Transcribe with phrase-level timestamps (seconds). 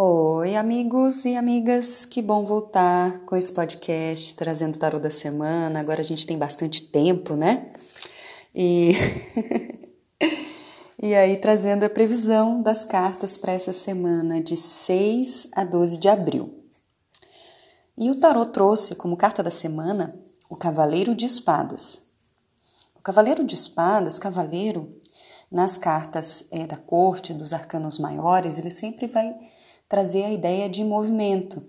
[0.00, 5.80] Oi, amigos e amigas, que bom voltar com esse podcast trazendo o tarô da semana.
[5.80, 7.72] Agora a gente tem bastante tempo, né?
[8.54, 8.92] E,
[11.02, 16.08] e aí trazendo a previsão das cartas para essa semana de 6 a 12 de
[16.08, 16.62] abril.
[17.96, 20.14] E o tarô trouxe como carta da semana
[20.48, 22.02] o Cavaleiro de Espadas.
[22.94, 24.96] O Cavaleiro de Espadas, cavaleiro,
[25.50, 29.34] nas cartas é, da corte, dos arcanos maiores, ele sempre vai
[29.88, 31.62] trazer a ideia de movimento.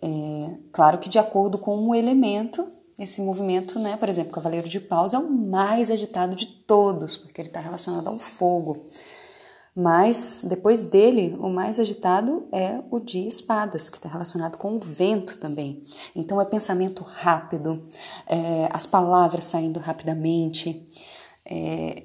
[0.00, 4.68] É, claro que de acordo com o elemento, esse movimento, né, por exemplo, o Cavaleiro
[4.68, 8.86] de Paus é o mais agitado de todos, porque ele está relacionado ao fogo.
[9.80, 14.80] Mas depois dele, o mais agitado é o de espadas, que está relacionado com o
[14.80, 15.84] vento também.
[16.16, 17.86] Então é pensamento rápido,
[18.26, 20.84] é, as palavras saindo rapidamente.
[21.46, 22.02] É,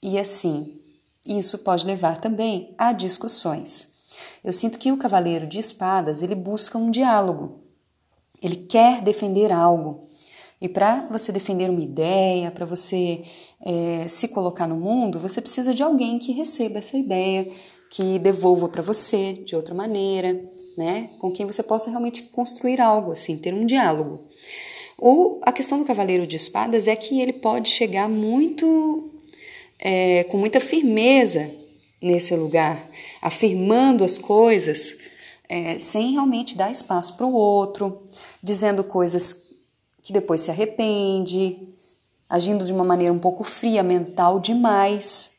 [0.00, 0.80] e assim,
[1.26, 3.94] isso pode levar também a discussões.
[4.42, 7.60] Eu sinto que o cavaleiro de espadas ele busca um diálogo.
[8.42, 10.08] Ele quer defender algo.
[10.60, 13.22] E para você defender uma ideia, para você
[13.60, 17.50] é, se colocar no mundo, você precisa de alguém que receba essa ideia,
[17.90, 20.40] que devolva para você de outra maneira,
[20.76, 21.10] né?
[21.18, 24.28] Com quem você possa realmente construir algo, assim, ter um diálogo.
[24.98, 29.10] Ou a questão do cavaleiro de espadas é que ele pode chegar muito
[29.88, 31.48] é, com muita firmeza
[32.02, 32.88] nesse lugar,
[33.22, 34.98] afirmando as coisas
[35.48, 38.02] é, sem realmente dar espaço para o outro,
[38.42, 39.44] dizendo coisas
[40.02, 41.68] que depois se arrepende,
[42.28, 45.36] agindo de uma maneira um pouco fria, mental demais.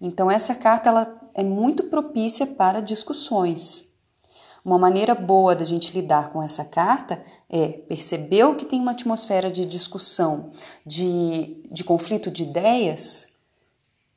[0.00, 3.92] Então essa carta ela é muito propícia para discussões.
[4.64, 9.50] Uma maneira boa da gente lidar com essa carta é perceber que tem uma atmosfera
[9.50, 10.52] de discussão,
[10.86, 13.36] de, de conflito de ideias,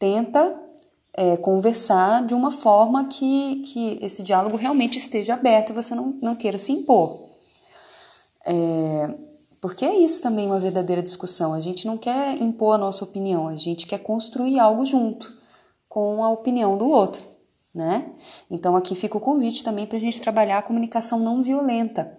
[0.01, 0.59] tenta
[1.13, 6.17] é, conversar de uma forma que, que esse diálogo realmente esteja aberto e você não,
[6.19, 7.29] não queira se impor.
[8.43, 9.13] É,
[9.61, 11.53] porque é isso também uma verdadeira discussão.
[11.53, 15.31] A gente não quer impor a nossa opinião, a gente quer construir algo junto
[15.87, 17.21] com a opinião do outro,
[17.75, 18.11] né?
[18.49, 22.17] Então aqui fica o convite também para a gente trabalhar a comunicação não violenta.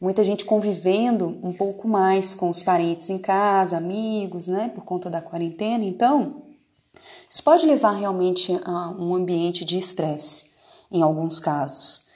[0.00, 4.68] Muita gente convivendo um pouco mais com os parentes em casa, amigos, né?
[4.74, 5.84] Por conta da quarentena.
[5.84, 6.42] Então,
[7.28, 10.50] isso pode levar realmente a um ambiente de estresse,
[10.90, 12.06] em alguns casos.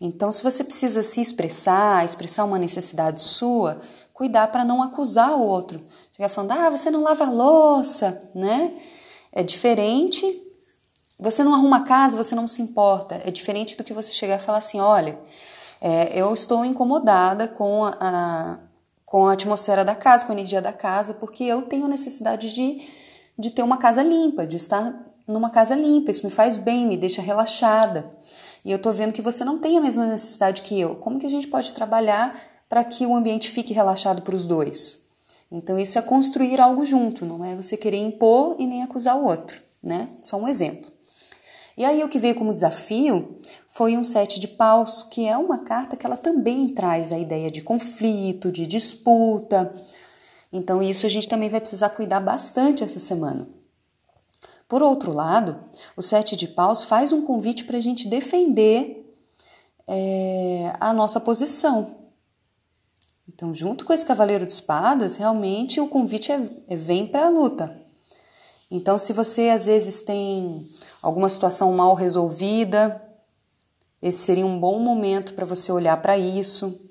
[0.00, 3.80] Então, se você precisa se expressar, expressar uma necessidade sua,
[4.12, 5.84] cuidar para não acusar o outro.
[6.12, 8.74] Chegar falando, ah, você não lava louça, né?
[9.32, 10.42] É diferente.
[11.18, 13.20] Você não arruma casa, você não se importa.
[13.24, 15.18] É diferente do que você chegar e falar assim: olha,
[15.80, 18.58] é, eu estou incomodada com a, a,
[19.06, 22.82] com a atmosfera da casa, com a energia da casa, porque eu tenho necessidade de
[23.38, 24.94] de ter uma casa limpa, de estar
[25.26, 26.10] numa casa limpa.
[26.10, 28.10] Isso me faz bem, me deixa relaxada.
[28.64, 30.96] E eu tô vendo que você não tem a mesma necessidade que eu.
[30.96, 35.04] Como que a gente pode trabalhar para que o ambiente fique relaxado para os dois?
[35.50, 39.24] Então isso é construir algo junto, não é você querer impor e nem acusar o
[39.24, 40.08] outro, né?
[40.20, 40.90] Só um exemplo.
[41.76, 43.36] E aí o que veio como desafio
[43.68, 47.50] foi um sete de paus, que é uma carta que ela também traz a ideia
[47.50, 49.74] de conflito, de disputa,
[50.56, 53.48] então, isso a gente também vai precisar cuidar bastante essa semana.
[54.68, 55.58] Por outro lado,
[55.96, 59.12] o Sete de Paus faz um convite para a gente defender
[59.84, 61.96] é, a nossa posição.
[63.28, 67.30] Então, junto com esse Cavaleiro de Espadas, realmente o convite é, é vem para a
[67.30, 67.76] luta.
[68.70, 70.70] Então, se você às vezes tem
[71.02, 73.02] alguma situação mal resolvida,
[74.00, 76.83] esse seria um bom momento para você olhar para isso,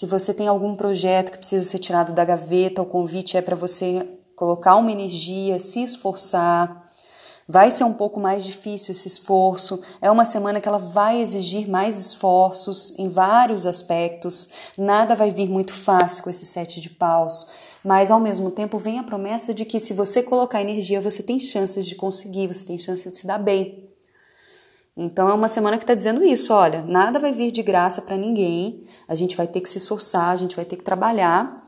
[0.00, 3.54] se você tem algum projeto que precisa ser tirado da gaveta, o convite é para
[3.54, 6.88] você colocar uma energia, se esforçar.
[7.46, 9.78] Vai ser um pouco mais difícil esse esforço.
[10.00, 14.48] É uma semana que ela vai exigir mais esforços em vários aspectos.
[14.78, 17.48] Nada vai vir muito fácil com esse sete de paus.
[17.84, 21.38] Mas ao mesmo tempo vem a promessa de que se você colocar energia, você tem
[21.38, 23.89] chances de conseguir, você tem chance de se dar bem.
[25.02, 28.18] Então é uma semana que está dizendo isso, olha, nada vai vir de graça para
[28.18, 31.66] ninguém, a gente vai ter que se esforçar, a gente vai ter que trabalhar,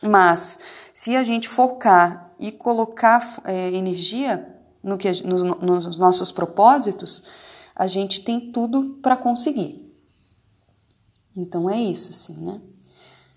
[0.00, 0.56] mas
[0.94, 4.46] se a gente focar e colocar é, energia
[4.80, 7.24] no que, nos, nos nossos propósitos,
[7.74, 9.84] a gente tem tudo para conseguir.
[11.36, 12.60] Então é isso, sim, né?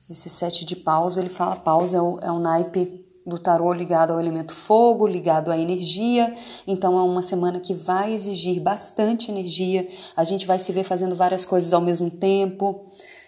[0.07, 4.12] Esse sete de paus, ele fala, paus é o, é o naipe do tarô ligado
[4.12, 6.36] ao elemento fogo, ligado à energia.
[6.66, 9.88] Então é uma semana que vai exigir bastante energia.
[10.16, 12.88] A gente vai se ver fazendo várias coisas ao mesmo tempo.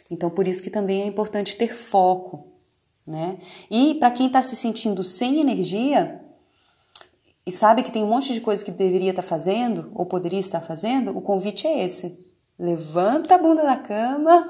[0.09, 2.47] Então por isso que também é importante ter foco,
[3.05, 3.37] né?
[3.69, 6.21] E para quem está se sentindo sem energia,
[7.45, 10.61] e sabe que tem um monte de coisa que deveria estar fazendo ou poderia estar
[10.61, 12.31] fazendo, o convite é esse.
[12.57, 14.49] Levanta a bunda da cama,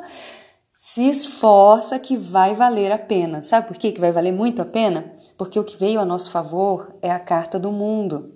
[0.77, 3.43] se esforça que vai valer a pena.
[3.43, 5.15] Sabe por quê que vai valer muito a pena?
[5.41, 8.31] Porque o que veio a nosso favor é a carta do mundo.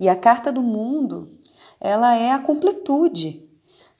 [0.00, 1.38] E a carta do mundo,
[1.78, 3.46] ela é a completude.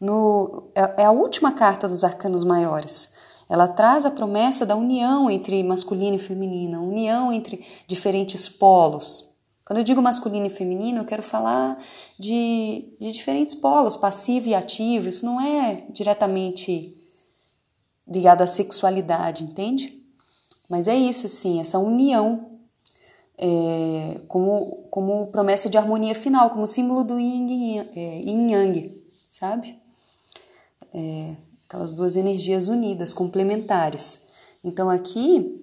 [0.01, 3.13] No, é, é a última carta dos arcanos maiores.
[3.47, 9.37] Ela traz a promessa da união entre masculino e feminino, união entre diferentes polos.
[9.63, 11.77] Quando eu digo masculino e feminino, eu quero falar
[12.19, 15.09] de, de diferentes polos, passivo e ativo.
[15.09, 16.97] Isso não é diretamente
[18.09, 20.00] ligado à sexualidade, entende?
[20.71, 22.51] Mas é isso, sim, essa união
[23.37, 29.77] é, como, como promessa de harmonia final, como símbolo do yin, é, yin yang, sabe?
[30.95, 31.35] É,
[31.67, 34.27] aquelas duas energias unidas, complementares.
[34.63, 35.61] Então aqui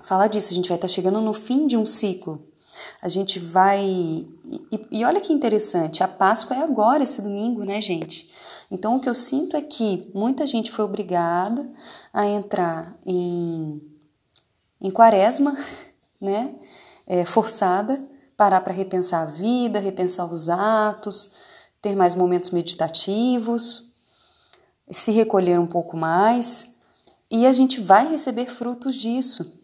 [0.00, 2.46] fala disso, a gente vai estar tá chegando no fim de um ciclo.
[3.02, 3.82] A gente vai.
[3.82, 4.28] E,
[4.92, 8.30] e, olha que interessante, a Páscoa é agora, esse domingo, né, gente?
[8.70, 11.68] Então o que eu sinto é que muita gente foi obrigada
[12.12, 13.80] a entrar em,
[14.86, 15.56] em quaresma,
[16.20, 16.54] né?
[17.06, 18.02] É, forçada,
[18.36, 21.34] parar para repensar a vida, repensar os atos,
[21.80, 23.86] ter mais momentos meditativos
[24.90, 26.76] se recolher um pouco mais
[27.30, 29.60] e a gente vai receber frutos disso.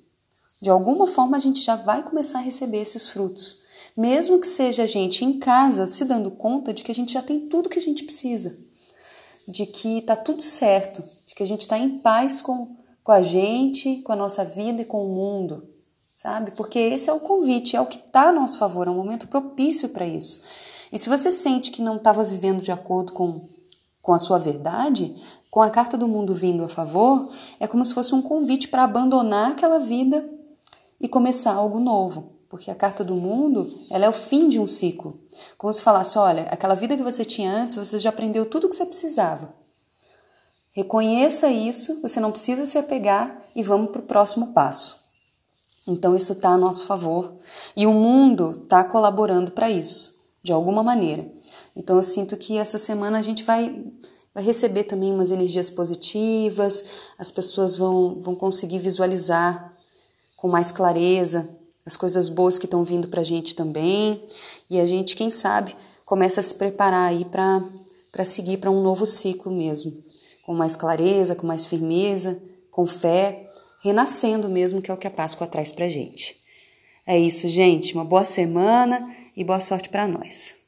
[0.61, 3.63] De alguma forma a gente já vai começar a receber esses frutos,
[3.97, 7.23] mesmo que seja a gente em casa se dando conta de que a gente já
[7.23, 8.59] tem tudo que a gente precisa,
[9.47, 13.23] de que está tudo certo, de que a gente está em paz com, com a
[13.23, 15.69] gente, com a nossa vida e com o mundo,
[16.15, 16.53] sabe?
[16.53, 19.29] Porque esse é o convite, é o que está a nosso favor, é um momento
[19.29, 20.45] propício para isso.
[20.93, 23.49] E se você sente que não estava vivendo de acordo com
[24.03, 25.15] com a sua verdade,
[25.51, 28.83] com a carta do mundo vindo a favor, é como se fosse um convite para
[28.83, 30.29] abandonar aquela vida
[31.01, 32.33] e começar algo novo.
[32.49, 35.19] Porque a carta do mundo, ela é o fim de um ciclo.
[35.57, 38.69] Como se falasse, olha, aquela vida que você tinha antes, você já aprendeu tudo o
[38.69, 39.55] que você precisava.
[40.73, 45.03] Reconheça isso, você não precisa se apegar e vamos para o próximo passo.
[45.87, 47.35] Então isso está a nosso favor
[47.77, 51.31] e o mundo está colaborando para isso, de alguma maneira.
[51.77, 53.85] Então eu sinto que essa semana a gente vai,
[54.35, 56.85] vai receber também umas energias positivas,
[57.19, 59.77] as pessoas vão, vão conseguir visualizar
[60.37, 64.25] com mais clareza as coisas boas que estão vindo para a gente também.
[64.71, 69.05] E a gente, quem sabe, começa a se preparar aí para seguir para um novo
[69.05, 70.03] ciclo mesmo,
[70.43, 73.51] com mais clareza, com mais firmeza, com fé,
[73.83, 76.37] renascendo mesmo, que é o que a Páscoa traz para gente.
[77.07, 77.95] É isso, gente.
[77.95, 80.62] Uma boa semana e boa sorte para nós.